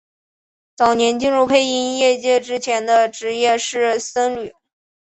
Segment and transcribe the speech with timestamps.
[0.75, 4.51] 早年进入配音业界之前的职业是僧侣。